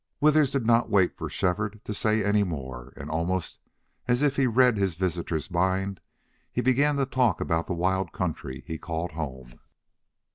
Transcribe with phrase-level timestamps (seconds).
[0.19, 3.59] Withers did not wait for Shefford to say any more, and almost
[4.07, 5.99] as if he read his visitor's mind
[6.51, 9.59] he began to talk about the wild country he called home.